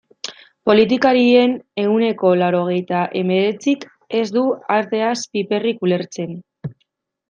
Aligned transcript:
Politikarien 0.69 1.53
ehuneko 1.83 2.33
laurogeita 2.41 3.03
hemeretzik 3.21 3.89
ez 4.23 4.27
du 4.41 4.47
arteaz 4.81 5.17
piperrik 5.37 5.91
ulertzen. 5.91 6.39